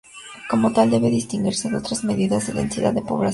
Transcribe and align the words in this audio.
Como 0.49 0.67
tal, 0.75 0.87
debe 0.89 1.11
distinguirse 1.19 1.67
de 1.69 1.77
otras 1.77 2.03
medidas 2.03 2.47
de 2.47 2.53
densidad 2.53 2.91
de 2.91 3.03
población. 3.03 3.29